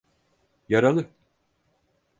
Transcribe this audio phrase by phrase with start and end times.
[0.69, 1.05] Yaralı…